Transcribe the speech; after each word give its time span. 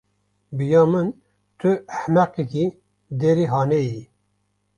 Bi 0.55 0.65
ya 0.73 0.81
min 0.91 1.07
tu 1.59 1.69
ehmeqekî 1.95 2.65
derê 3.19 3.45
hanê 3.53 3.81
yî. 3.89 4.01